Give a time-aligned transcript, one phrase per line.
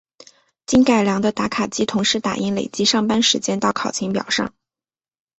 [0.65, 4.51] 经改良的打卡机同时打印累计上班时间到考勤表上。